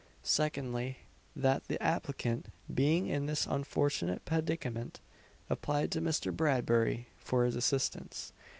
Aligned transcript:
Secondly, 0.23 0.97
that 1.35 1.67
the 1.67 1.79
applicant 1.79 2.47
being 2.73 3.05
in 3.05 3.27
this 3.27 3.45
unfortunate 3.45 4.25
predicament, 4.25 4.99
applied 5.47 5.91
to 5.91 6.01
Mr. 6.01 6.35
Bradbury 6.35 7.05
for 7.19 7.45
his 7.45 7.55
assistance. 7.55 8.33